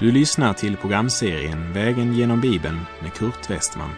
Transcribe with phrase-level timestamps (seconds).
[0.00, 3.90] Du lyssnar till programserien Vägen genom Bibeln med Kurt Westman.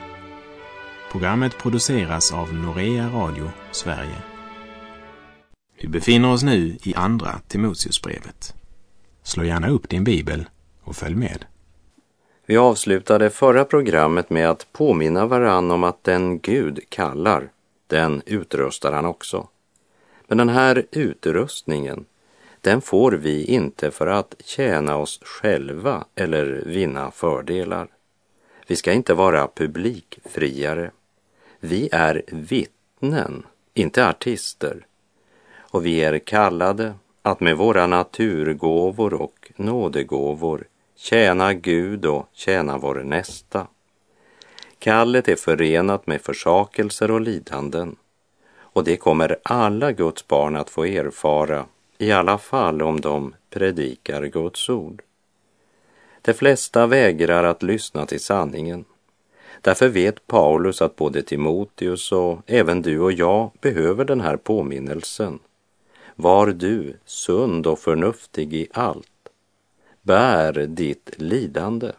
[1.13, 4.17] Programmet produceras av Norea Radio Sverige.
[5.81, 8.55] Vi befinner oss nu i Andra Timoteusbrevet.
[9.23, 10.45] Slå gärna upp din bibel
[10.83, 11.45] och följ med.
[12.47, 17.51] Vi avslutade förra programmet med att påminna varann om att den Gud kallar,
[17.87, 19.49] den utrustar han också.
[20.27, 22.05] Men den här utrustningen,
[22.63, 27.89] den får vi inte för att tjäna oss själva eller vinna fördelar.
[28.67, 30.91] Vi ska inte vara publikfriare.
[31.61, 34.87] Vi är vittnen, inte artister.
[35.59, 40.65] Och vi är kallade att med våra naturgåvor och nådegåvor
[40.97, 43.67] tjäna Gud och tjäna vår nästa.
[44.79, 47.97] Kallet är förenat med försakelser och lidanden
[48.73, 51.67] och det kommer alla Guds barn att få erfara,
[52.03, 55.03] i alla fall om de predikar Guds ord.
[56.23, 58.85] De flesta vägrar att lyssna till sanningen.
[59.61, 65.39] Därför vet Paulus att både Timoteus och även du och jag behöver den här påminnelsen.
[66.15, 69.29] Var du sund och förnuftig i allt.
[70.03, 71.93] Bär ditt lidande.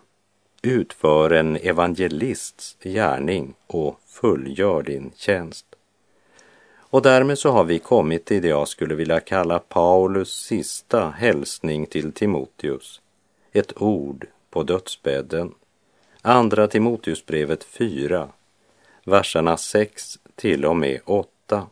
[0.62, 5.73] Utför en evangelists gärning och fullgör din tjänst.
[6.94, 11.86] Och därmed så har vi kommit till det jag skulle vilja kalla Paulus sista hälsning
[11.86, 13.02] till Timoteus.
[13.52, 15.54] Ett ord på dödsbädden.
[16.22, 18.30] Andra Timoteusbrevet 4,
[19.06, 21.68] verserna 6 till och med 8.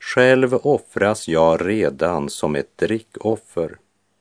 [0.00, 3.76] Själv offras jag redan som ett drickoffer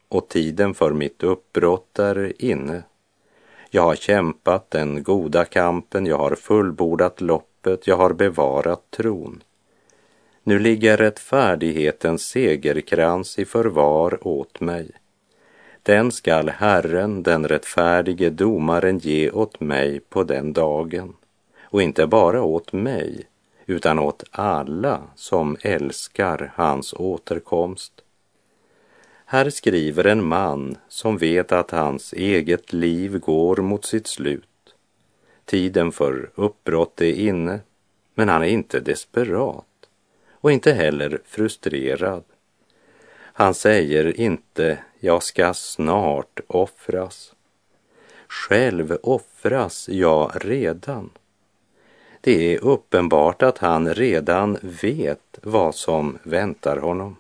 [0.10, 2.84] och tiden för mitt uppbrott är inne.
[3.70, 9.44] Jag har kämpat den goda kampen, jag har fullbordat loppet, jag har bevarat tron.
[10.44, 14.92] Nu ligger rättfärdighetens segerkrans i förvar åt mig.
[15.84, 21.16] Den skall Herren, den rättfärdige domaren, ge åt mig på den dagen.
[21.62, 23.26] Och inte bara åt mig,
[23.66, 27.94] utan åt alla som älskar hans återkomst.
[29.26, 34.46] Här skriver en man som vet att hans eget liv går mot sitt slut.
[35.46, 37.60] Tiden för uppbrott är inne,
[38.16, 39.69] men han är inte desperat
[40.42, 42.24] och inte heller frustrerad.
[43.22, 47.34] Han säger inte jag ska snart offras.
[48.28, 51.10] Själv offras jag redan.
[52.22, 57.16] Det är uppenbart att han redan vet vad som väntar honom.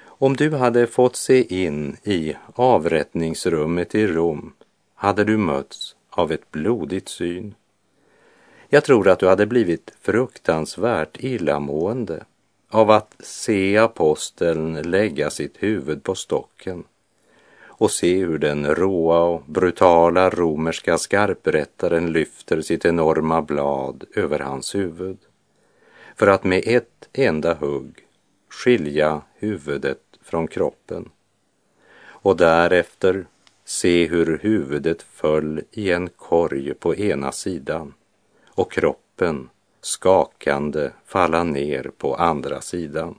[0.00, 4.52] Om du hade fått se in i avrättningsrummet i Rom
[4.94, 7.54] hade du mötts av ett blodigt syn.
[8.70, 12.24] Jag tror att du hade blivit fruktansvärt illamående
[12.70, 16.84] av att se aposteln lägga sitt huvud på stocken
[17.64, 24.74] och se hur den råa och brutala romerska skarprättaren lyfter sitt enorma blad över hans
[24.74, 25.18] huvud
[26.16, 27.94] för att med ett enda hugg
[28.50, 31.08] skilja huvudet från kroppen
[32.00, 33.26] och därefter
[33.64, 37.94] se hur huvudet föll i en korg på ena sidan
[38.58, 43.18] och kroppen skakande falla ner på andra sidan.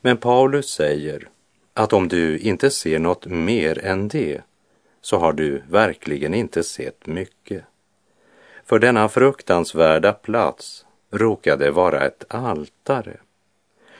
[0.00, 1.28] Men Paulus säger
[1.74, 4.42] att om du inte ser något mer än det
[5.00, 7.64] så har du verkligen inte sett mycket.
[8.64, 13.16] För denna fruktansvärda plats råkade vara ett altare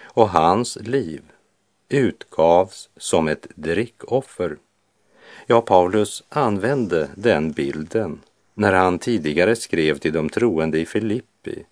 [0.03, 1.23] och hans liv
[1.89, 4.57] utgavs som ett drickoffer.
[5.47, 8.21] Ja, Paulus använde den bilden
[8.59, 11.65] när han tidigare skrev till de troende i Filippi,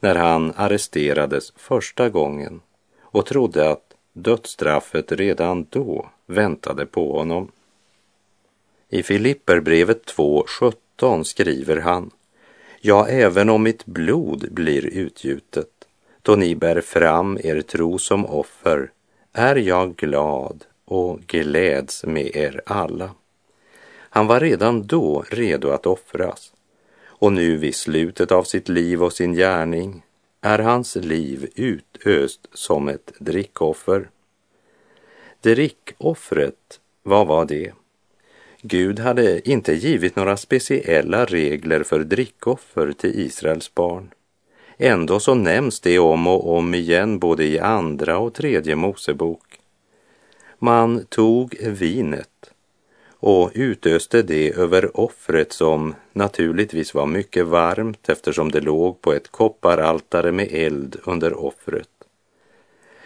[0.00, 2.60] när han arresterades första gången
[3.00, 7.50] och trodde att dödsstraffet redan då väntade på honom.
[8.88, 12.10] I Filipperbrevet 2.17 skriver han
[12.80, 15.70] Ja, även om mitt blod blir utgjutet,
[16.22, 18.90] då ni bär fram er tro som offer,
[19.32, 23.10] är jag glad och gläds med er alla.
[24.10, 26.52] Han var redan då redo att offras
[27.18, 30.02] och nu vid slutet av sitt liv och sin gärning
[30.40, 34.08] är hans liv utöst som ett drickoffer.
[35.40, 37.72] Drickoffret, vad var det?
[38.62, 44.10] Gud hade inte givit några speciella regler för drickoffer till Israels barn.
[44.78, 49.60] Ändå så nämns det om och om igen både i andra och tredje Mosebok.
[50.58, 52.35] Man tog vinet
[53.18, 59.28] och utöste det över offret som naturligtvis var mycket varmt eftersom det låg på ett
[59.28, 61.88] kopparaltare med eld under offret.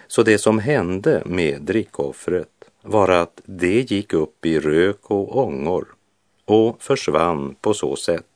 [0.07, 2.49] Så det som hände med drickoffret
[2.83, 5.95] var att det gick upp i rök och ångor
[6.45, 8.27] och försvann på så sätt.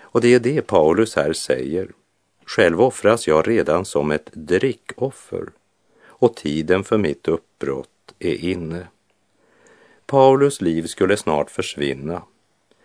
[0.00, 1.88] Och det är det Paulus här säger.
[2.46, 5.48] Själv offras jag redan som ett drickoffer
[6.06, 8.86] och tiden för mitt uppbrott är inne.
[10.10, 12.22] Paulus liv skulle snart försvinna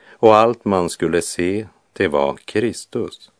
[0.09, 3.31] och allt man skulle se, det var Kristus.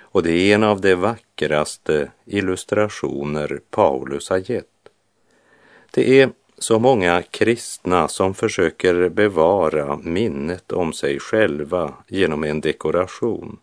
[0.00, 4.66] Och det är en av de vackraste illustrationer Paulus har gett.
[5.90, 13.58] Det är så många kristna som försöker bevara minnet om sig själva genom en dekoration.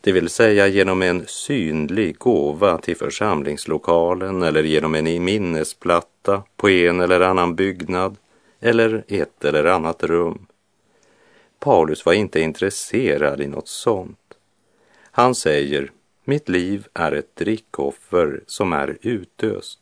[0.00, 7.00] Det vill säga genom en synlig gåva till församlingslokalen eller genom en minnesplatta på en
[7.00, 8.16] eller annan byggnad
[8.62, 10.46] eller ett eller annat rum.
[11.58, 14.18] Paulus var inte intresserad i något sånt.
[15.10, 15.90] Han säger,
[16.24, 19.78] mitt liv är ett drickoffer som är utöst.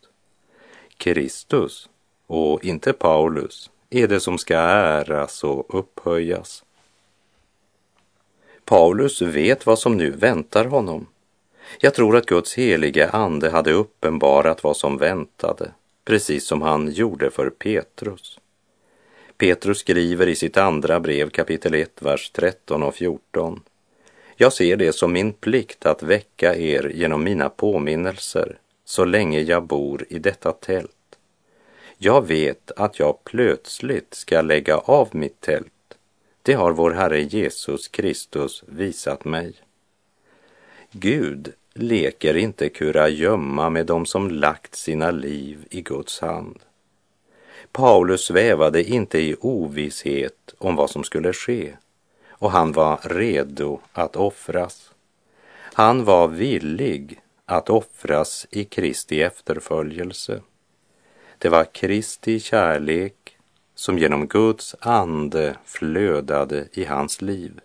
[0.96, 1.88] Kristus
[2.26, 6.64] och inte Paulus är det som ska äras och upphöjas.
[8.64, 11.06] Paulus vet vad som nu väntar honom.
[11.78, 15.72] Jag tror att Guds helige ande hade uppenbarat vad som väntade,
[16.04, 18.38] precis som han gjorde för Petrus.
[19.40, 23.60] Petrus skriver i sitt andra brev kapitel 1, vers 13 och 14.
[24.36, 29.62] Jag ser det som min plikt att väcka er genom mina påminnelser så länge jag
[29.62, 31.18] bor i detta tält.
[31.98, 35.96] Jag vet att jag plötsligt ska lägga av mitt tält.
[36.42, 39.54] Det har vår Herre Jesus Kristus visat mig.
[40.90, 46.58] Gud leker inte kurragömma med dem som lagt sina liv i Guds hand.
[47.72, 51.72] Paulus svävade inte i ovisshet om vad som skulle ske
[52.30, 54.90] och han var redo att offras.
[55.60, 60.40] Han var villig att offras i Kristi efterföljelse.
[61.38, 63.36] Det var Kristi kärlek
[63.74, 67.60] som genom Guds ande flödade i hans liv.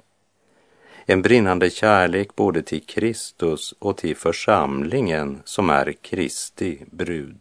[1.06, 7.40] En brinnande kärlek både till Kristus och till församlingen som är Kristi brud.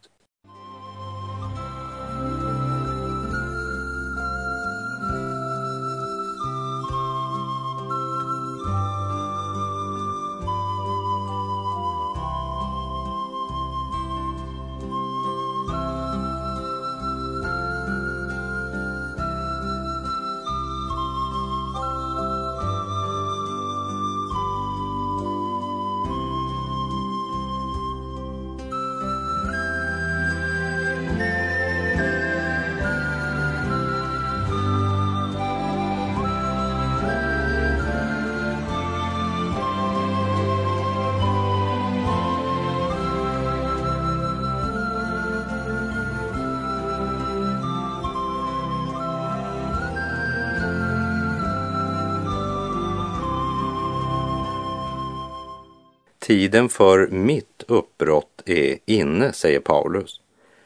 [56.35, 60.21] Tiden för mitt uppbrott är inne, säger Paulus.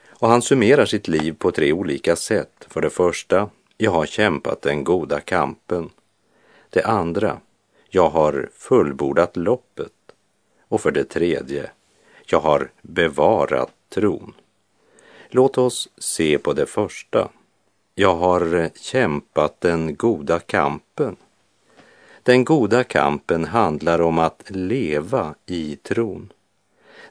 [0.08, 2.66] Och han summerar sitt liv på tre olika sätt.
[2.68, 5.90] För det första, jag har kämpat den goda kampen.
[6.70, 7.40] Det andra,
[7.88, 9.92] jag har fullbordat loppet.
[10.68, 11.70] Och för det tredje,
[12.26, 14.34] jag har bevarat tron.
[15.28, 17.28] Låt oss se på det första.
[17.94, 21.16] Jag har kämpat den goda kampen.
[22.28, 26.32] Den goda kampen handlar om att leva i tron.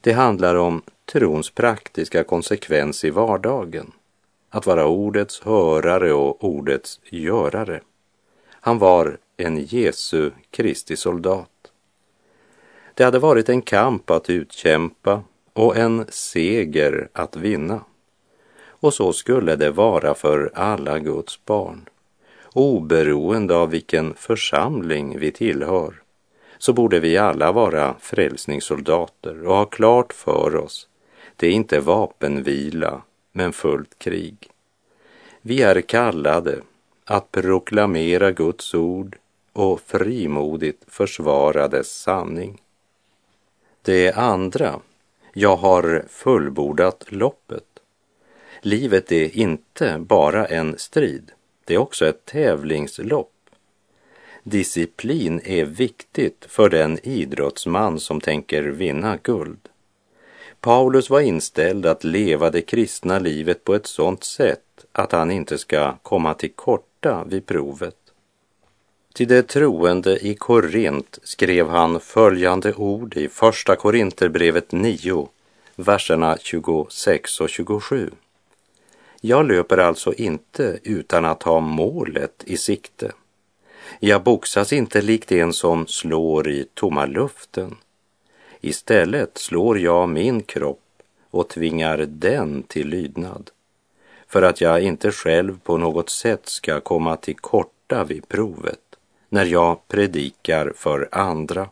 [0.02, 3.92] Det handlar om trons praktiska konsekvens i vardagen.
[4.50, 7.82] Att vara ordets hörare och ordets görare.
[8.50, 11.72] Han var en Jesu Kristi soldat.
[12.94, 17.82] Det hade varit en kamp att utkämpa och en seger att vinna.
[18.68, 21.90] Och så skulle det vara för alla Guds barn
[22.54, 25.94] oberoende av vilken församling vi tillhör,
[26.58, 30.88] så borde vi alla vara frälsningssoldater och ha klart för oss,
[31.36, 33.02] det är inte vapenvila,
[33.32, 34.50] men fullt krig.
[35.42, 36.60] Vi är kallade
[37.06, 39.18] att proklamera Guds ord
[39.54, 42.62] och frimodigt försvara dess sanning.
[43.82, 44.80] Det andra,
[45.34, 47.64] jag har fullbordat loppet.
[48.62, 51.32] Livet är inte bara en strid.
[51.68, 53.34] Det är också ett tävlingslopp.
[54.44, 59.60] Disciplin är viktigt för den idrottsman som tänker vinna guld.
[60.62, 65.58] Paulus var inställd att leva det kristna livet på ett sådant sätt att han inte
[65.58, 67.96] ska komma till korta vid provet.
[69.14, 75.30] Till de troende i Korint skrev han följande ord i Första Korinterbrevet 9,
[75.76, 78.12] verserna 26 och 27.
[79.28, 83.12] Jag löper alltså inte utan att ha målet i sikte.
[84.00, 87.76] Jag boxas inte likt en som slår i tomma luften.
[88.62, 90.84] Istället slår jag min kropp
[91.32, 93.50] och tvingar den till lydnad
[94.28, 98.80] för att jag inte själv på något sätt ska komma till korta vid provet
[99.30, 101.70] när jag predikar för andra.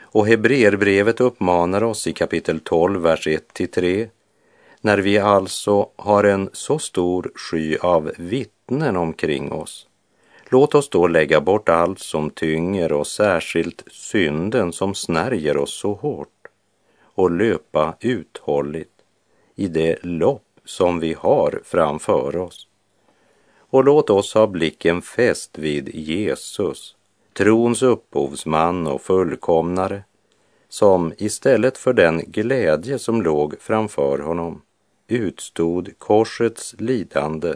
[0.00, 4.08] Och Hebreerbrevet uppmanar oss i kapitel 12, vers 1-3
[4.84, 9.86] när vi alltså har en så stor sky av vittnen omkring oss.
[10.48, 15.92] Låt oss då lägga bort allt som tynger och särskilt synden som snärjer oss så
[15.92, 16.48] hårt
[17.02, 18.90] och löpa uthålligt
[19.54, 22.68] i det lopp som vi har framför oss.
[23.56, 26.96] Och låt oss ha blicken fäst vid Jesus,
[27.32, 30.02] trons upphovsman och fullkomnare,
[30.68, 34.60] som istället för den glädje som låg framför honom
[35.08, 37.54] utstod korsets lidande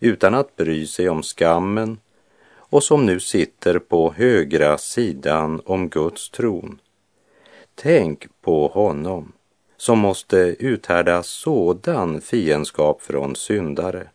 [0.00, 1.98] utan att bry sig om skammen
[2.54, 6.80] och som nu sitter på högra sidan om Guds tron.
[7.74, 9.32] Tänk på honom
[9.76, 14.08] som måste uthärda sådan fiendskap från syndare.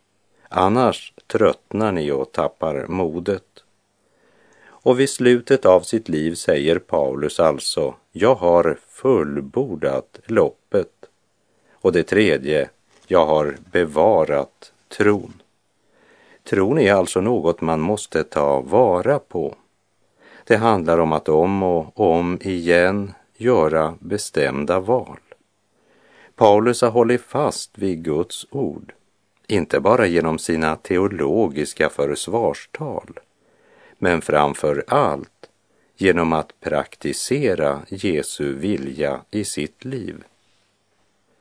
[0.49, 3.63] Annars tröttnar ni och tappar modet.
[4.67, 10.91] Och vid slutet av sitt liv säger Paulus alltså, jag har fullbordat loppet.
[11.81, 12.69] Och det tredje,
[13.07, 15.33] jag har bevarat tron.
[16.43, 19.55] Tron är alltså något man måste ta vara på.
[20.43, 25.19] Det handlar om att om och om igen göra bestämda val.
[26.35, 28.93] Paulus har hållit fast vid Guds ord,
[29.47, 33.19] inte bara genom sina teologiska försvarstal,
[33.97, 35.49] men framför allt
[35.97, 40.23] genom att praktisera Jesu vilja i sitt liv.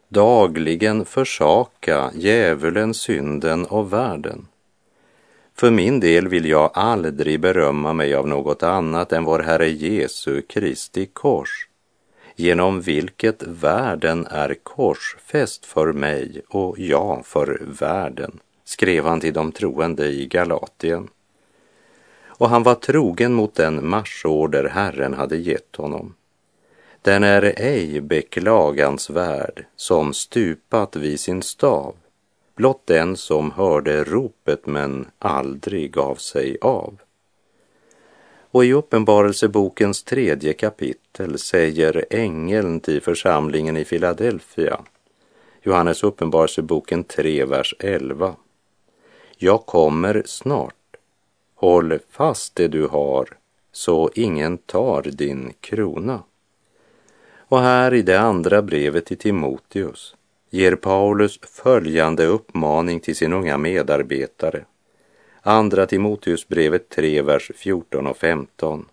[0.09, 4.47] Dagligen försaka djävulen, synden och världen.
[5.55, 10.43] För min del vill jag aldrig berömma mig av något annat än vår Herre Jesu
[10.43, 11.69] Kristi kors
[12.37, 19.53] genom vilket världen är korsfäst för mig och jag för världen, skrev han till de
[19.53, 21.09] troende i Galatien.
[22.27, 26.15] Och han var trogen mot den marsorder Herren hade gett honom.
[27.07, 31.95] Den är ej beklagansvärd som stupat vid sin stav,
[32.55, 36.99] blott den som hörde ropet men aldrig gav sig av.
[38.51, 44.81] Och i Uppenbarelsebokens tredje kapitel säger ängeln till församlingen i Filadelfia,
[45.63, 48.37] Johannes uppenbarelseboken 3, vers 11.
[49.37, 50.97] Jag kommer snart.
[51.55, 53.29] Håll fast det du har,
[53.73, 56.23] så ingen tar din krona.
[57.49, 60.17] Och här i det andra brevet till Timoteus
[60.51, 64.65] ger Paulus följande uppmaning till sin unga medarbetare
[65.43, 68.87] Andra Timoteusbrevet 3, vers 14 och 15.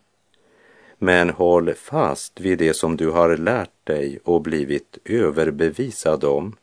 [0.97, 6.55] Men håll fast vid det som du har lärt dig och blivit överbevisad om.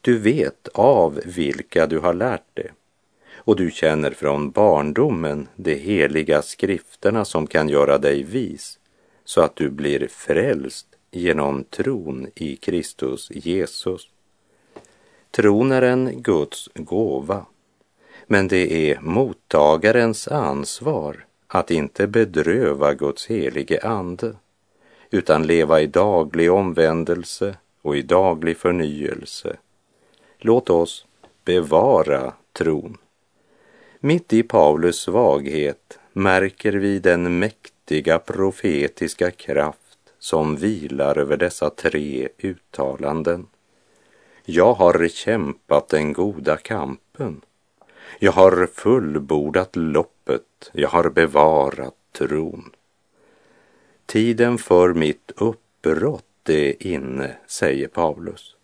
[0.00, 2.70] Du vet av vilka du har lärt det
[3.34, 8.78] och du känner från barndomen de heliga skrifterna som kan göra dig vis
[9.24, 14.08] så att du blir frälst genom tron i Kristus Jesus.
[15.30, 17.46] Tron är en Guds gåva
[18.26, 24.34] men det är mottagarens ansvar att inte bedröva Guds helige ande,
[25.10, 29.56] utan leva i daglig omvändelse och i daglig förnyelse.
[30.38, 31.06] Låt oss
[31.44, 32.96] bevara tron.
[34.00, 39.81] Mitt i Paulus svaghet märker vi den mäktiga profetiska kraft
[40.22, 43.46] som vilar över dessa tre uttalanden.
[44.44, 47.40] Jag har kämpat den goda kampen.
[48.18, 52.70] Jag har fullbordat loppet, jag har bevarat tron.
[54.06, 58.56] Tiden för mitt uppbrott är inne, säger Paulus.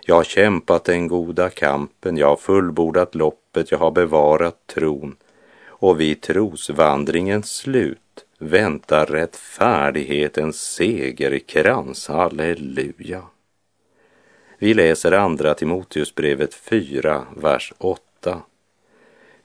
[0.00, 5.16] Jag har kämpat den goda kampen, jag har fullbordat loppet, jag har bevarat tron
[5.66, 8.01] och vid trosvandringens slut
[8.42, 13.22] väntar rättfärdighetens segerkrans, halleluja.
[14.58, 18.42] Vi läser andra Timoteusbrevet 4, vers 8.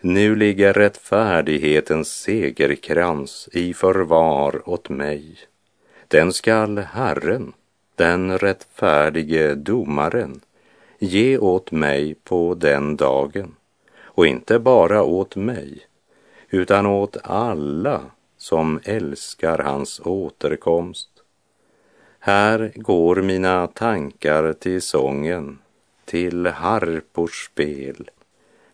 [0.01, 5.37] Nu ligger rättfärdighetens segerkrans i förvar åt mig.
[6.07, 7.53] Den skall Herren,
[7.95, 10.41] den rättfärdige domaren,
[10.99, 13.55] ge åt mig på den dagen.
[14.01, 15.85] Och inte bara åt mig,
[16.49, 18.01] utan åt alla
[18.47, 21.09] som älskar hans återkomst.
[22.19, 25.59] Här går mina tankar till sången
[26.05, 28.09] till harpors spel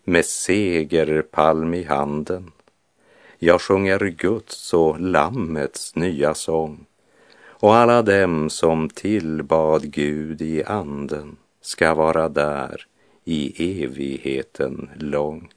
[0.04, 2.52] med segerpalm i handen.
[3.38, 6.86] Jag sjunger Guds och Lammets nya sång
[7.46, 12.86] och alla dem som tillbad Gud i anden ska vara där
[13.24, 15.48] i evigheten lång.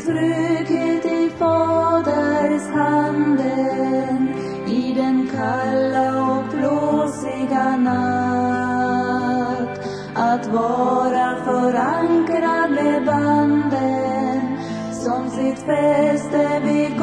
[0.00, 4.28] Trygghet i Faders handen
[4.66, 8.94] i den kalla och blåsiga natt.
[10.14, 14.58] Att vara förankrad med banden
[14.92, 16.98] som sitt fäste vid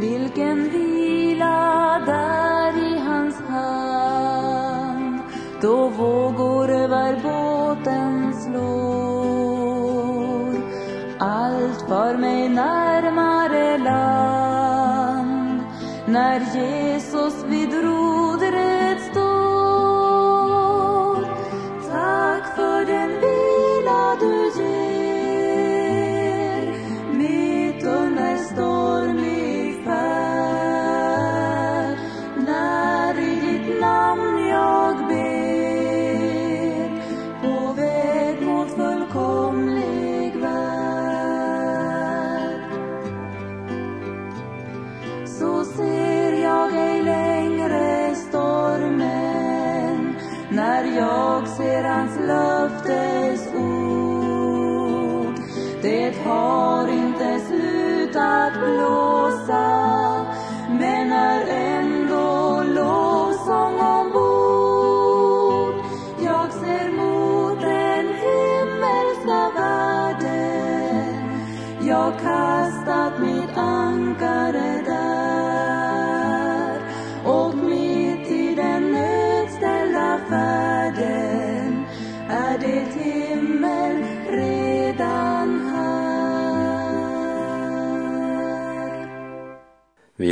[0.00, 5.20] Vilken vila där i hans hand
[5.60, 8.92] då vågor över båten slår.
[11.18, 15.60] Allt för mig närmare land
[16.06, 18.11] när Jesus vid ro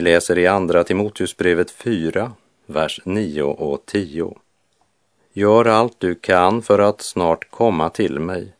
[0.00, 2.32] Vi läser i Andra Timoteusbrevet 4,
[2.66, 4.36] vers 9 och 10.
[5.32, 8.52] Gör allt du kan för att snart komma till mig.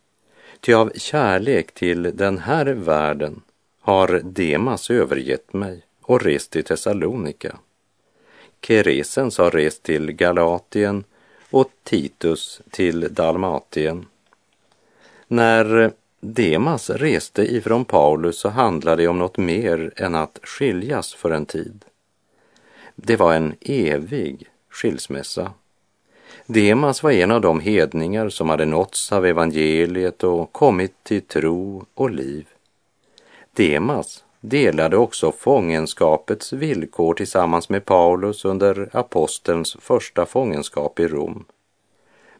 [0.60, 3.42] Ty av kärlek till den här världen
[3.80, 7.56] har Demas övergett mig och rest till Thessalonika.
[8.62, 11.04] Keresens har rest till Galatien
[11.50, 14.06] och Titus till Dalmatien.
[15.26, 21.30] När Demas reste ifrån Paulus så handlade det om något mer än att skiljas för
[21.30, 21.84] en tid.
[22.94, 25.52] Det var en evig skilsmässa.
[26.46, 31.86] Demas var en av de hedningar som hade nåtts av evangeliet och kommit till tro
[31.94, 32.48] och liv.
[33.52, 41.44] Demas delade också fångenskapets villkor tillsammans med Paulus under apostelns första fångenskap i Rom.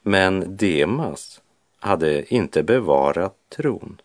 [0.02, 1.40] Men Demas
[1.80, 4.00] hade inte bevarat tron,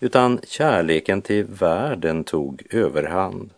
[0.00, 3.50] utan kärleken till världen tog överhand.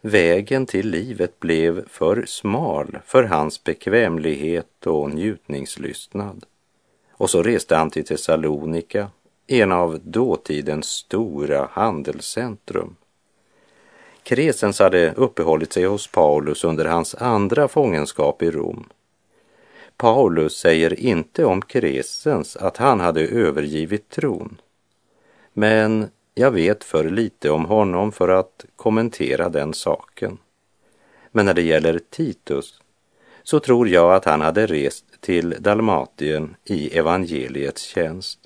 [0.00, 6.44] Vägen till livet blev för smal för hans bekvämlighet och njutningslystnad.
[7.10, 9.10] Och så reste han till Thessalonika,
[9.46, 12.96] en av dåtidens stora handelscentrum.
[14.22, 18.88] Kresens hade uppehållit sig hos Paulus under hans andra fångenskap i Rom.
[19.98, 24.60] Paulus säger inte om Kresens att han hade övergivit tron.
[25.52, 30.38] Men jag vet för lite om honom för att kommentera den saken.
[31.32, 32.80] Men när det gäller Titus
[33.42, 38.38] så tror jag att han hade rest till Dalmatien i evangeliets tjänst.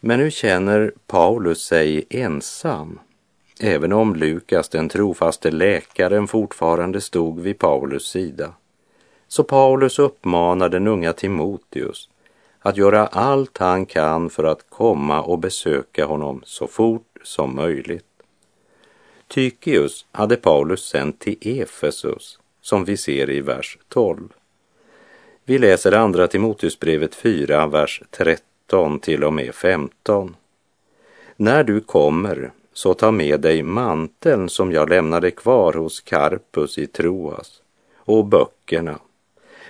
[0.00, 3.00] Men nu känner Paulus sig ensam,
[3.60, 8.54] även om Lukas, den trofaste läkaren, fortfarande stod vid Paulus sida.
[9.28, 12.08] Så Paulus uppmanar den unga Timoteus
[12.58, 18.04] att göra allt han kan för att komma och besöka honom så fort som möjligt.
[19.28, 24.28] Tychius hade Paulus sänt till Efesus, som vi ser i vers 12.
[25.44, 30.36] Vi läser andra Timoteusbrevet 4, vers 13 till och med 15.
[31.36, 36.86] När du kommer så ta med dig manteln som jag lämnade kvar hos Karpus i
[36.86, 37.62] Troas
[37.96, 38.98] och böckerna,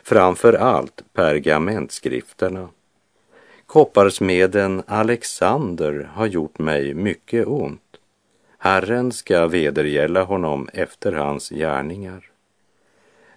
[0.08, 2.68] framför allt pergamentskrifterna.
[3.66, 7.96] Kopparsmeden Alexander har gjort mig mycket ont.
[8.58, 12.30] Herren ska vedergälla honom efter hans gärningar.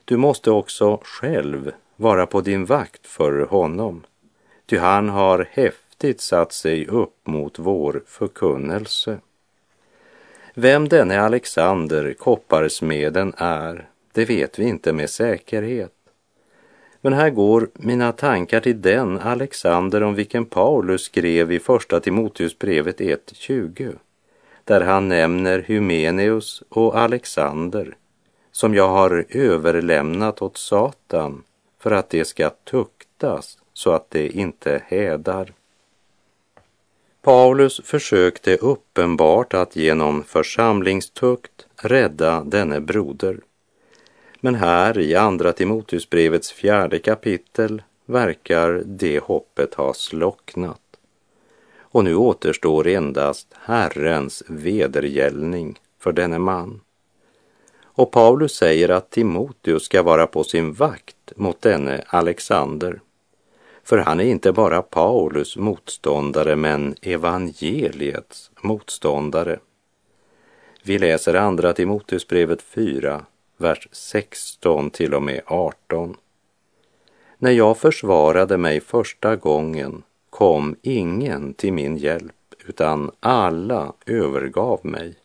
[0.06, 4.04] Du måste också själv vara på din vakt för honom,
[4.66, 9.18] ty han har häftigt satt sig upp mot vår förkunnelse.
[10.54, 15.92] Vem denne Alexander, kopparsmeden, är, det vet vi inte med säkerhet.
[17.02, 23.00] Men här går mina tankar till den Alexander om vilken Paulus skrev i Första Timoteusbrevet
[23.00, 23.96] 1.20,
[24.64, 27.96] där han nämner Hymeneus och Alexander,
[28.52, 31.44] som jag har överlämnat åt Satan
[31.80, 35.54] för att det ska tuktas så att det inte hädar.
[37.22, 43.40] Paulus försökte uppenbart att genom församlingstukt rädda denne broder.
[44.44, 50.82] Men här i Andra Timoteusbrevets fjärde kapitel verkar det hoppet ha slocknat.
[51.80, 56.82] Och nu återstår endast Herrens vedergällning för denne man.
[57.84, 63.02] Och Paulus säger att Timoteus ska vara på sin vakt mot denne Alexander.
[63.84, 69.60] För han är inte bara Paulus motståndare men evangeliets motståndare.
[70.84, 73.26] Vi läser andra Timoteusbrevet 4,
[73.62, 76.16] vers 16 till och med 18.
[77.38, 82.34] När jag försvarade mig första gången kom ingen till min hjälp
[82.68, 85.16] utan alla övergav mig.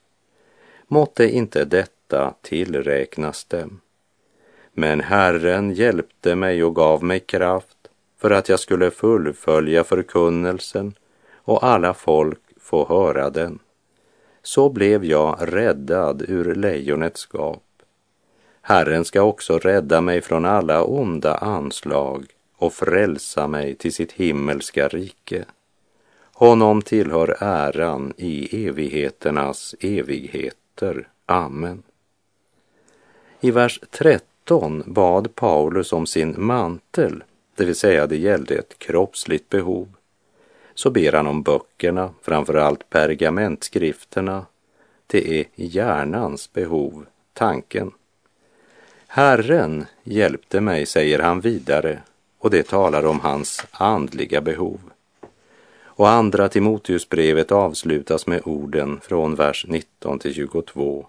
[0.88, 3.80] Måtte inte detta tillräknas dem.
[4.72, 7.76] Men Herren hjälpte mig och gav mig kraft
[8.18, 10.94] för att jag skulle fullfölja förkunnelsen
[11.34, 13.58] och alla folk få höra den.
[14.42, 17.65] Så blev jag räddad ur lejonets gap.
[18.68, 22.26] Herren ska också rädda mig från alla onda anslag
[22.56, 25.44] och frälsa mig till sitt himmelska rike.
[26.32, 31.08] Honom tillhör äran i evigheternas evigheter.
[31.26, 31.82] Amen.
[33.40, 37.24] I vers 13 bad Paulus om sin mantel
[37.56, 39.88] det vill säga det gällde ett kroppsligt behov,
[40.74, 44.46] så ber han om böckerna, framförallt pergamentskrifterna.
[45.06, 47.92] Det är hjärnans behov, tanken.
[49.06, 52.02] Herren hjälpte mig, säger han vidare,
[52.38, 54.80] och det talar om hans andliga behov.
[55.84, 61.06] Och andra Timoteusbrevet avslutas med orden från vers 19 till 22.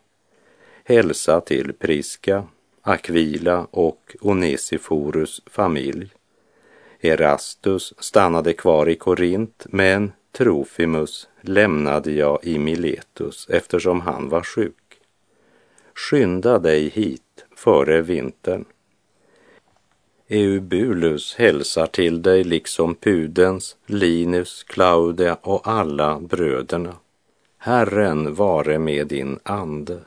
[0.84, 2.44] Hälsa till Priska,
[2.82, 6.10] Aquila och Onesiforus familj
[7.02, 15.00] Erastus stannade kvar i Korint, men Trofimus lämnade jag i Miletus eftersom han var sjuk.
[15.94, 17.22] Skynda dig hit
[17.58, 18.66] före vintern.
[20.28, 26.96] Eubulus hälsar till dig liksom Pudens, Linus, Claudia och alla bröderna.
[27.58, 30.00] Herren vare med din ande.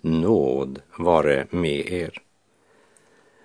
[0.00, 2.22] Nåd vare med er.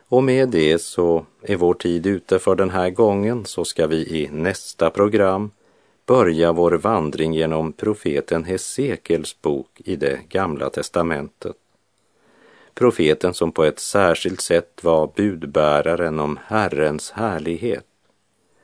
[0.07, 3.97] Och med det så är vår tid ute för den här gången så ska vi
[3.97, 5.51] i nästa program
[6.05, 11.55] börja vår vandring genom profeten Hesekels bok i det gamla testamentet.
[12.79, 17.85] Profeten som på ett särskilt sätt var budbäraren om Herrens härlighet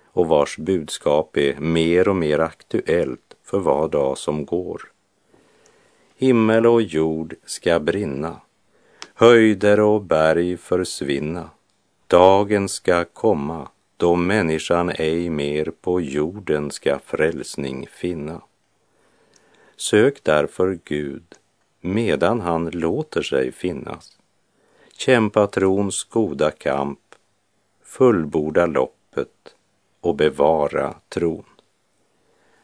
[0.05, 4.81] och vars budskap är mer och mer aktuellt för var dag som går.
[6.17, 8.41] Himmel och jord ska brinna
[9.13, 11.49] höjder och berg försvinna.
[12.07, 18.41] Dagen ska komma då människan ej mer på jorden ska frälsning finna.
[19.77, 21.23] Sök därför Gud
[21.85, 24.17] medan han låter sig finnas.
[24.97, 26.99] Kämpa trons goda kamp,
[27.83, 29.55] fullborda loppet
[30.01, 31.43] och bevara tron.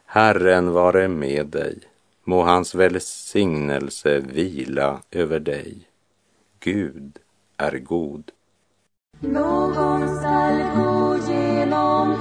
[0.04, 1.78] Herren vare med dig,
[2.24, 5.88] må hans välsignelse vila över dig.
[6.60, 7.18] Gud
[7.56, 8.30] är god.
[9.20, 12.14] Någon skall gå genom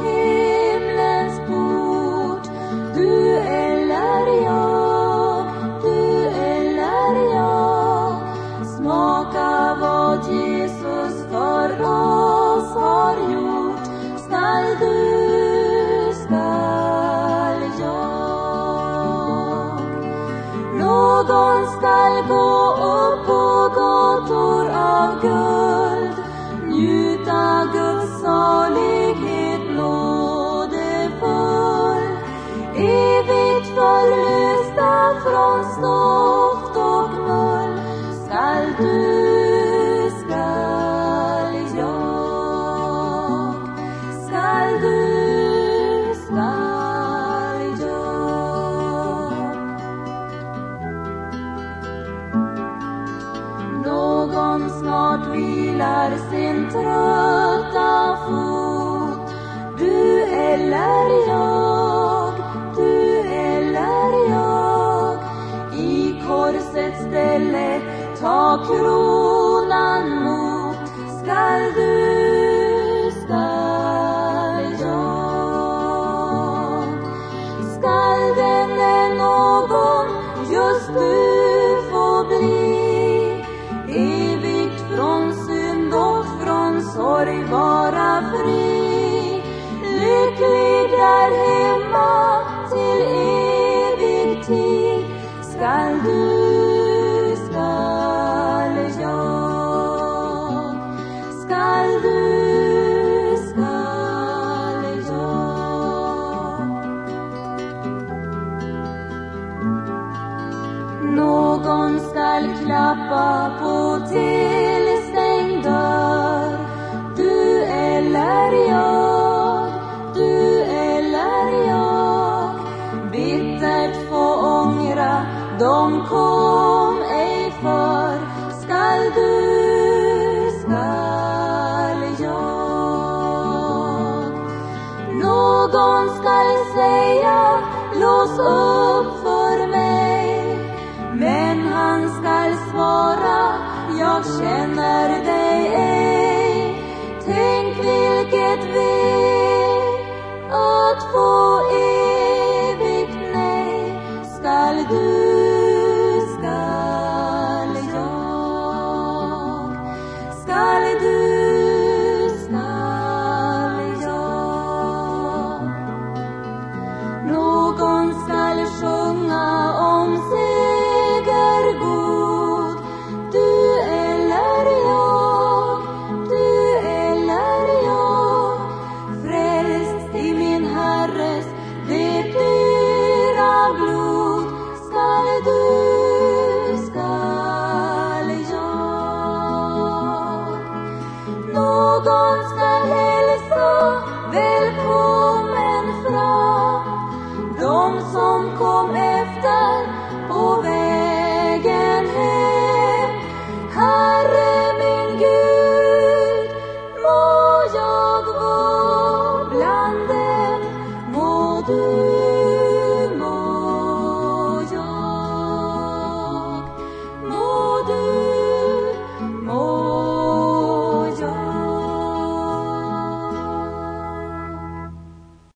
[66.62, 67.82] I ställe
[68.22, 70.78] ta kronan mot.
[71.20, 72.21] Skall du,